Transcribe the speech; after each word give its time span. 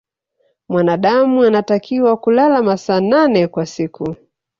mwanadamu 0.69 1.43
anatakiwa 1.43 2.17
kulala 2.17 2.61
masaa 2.63 2.99
nane 2.99 3.47
kwa 3.47 3.65
siku 3.65 4.15